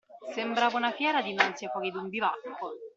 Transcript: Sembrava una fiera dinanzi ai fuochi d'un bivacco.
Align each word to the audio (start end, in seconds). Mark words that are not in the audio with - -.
Sembrava 0.37 0.79
una 0.79 0.91
fiera 0.93 1.21
dinanzi 1.29 1.65
ai 1.65 1.69
fuochi 1.71 1.91
d'un 1.91 2.09
bivacco. 2.09 2.75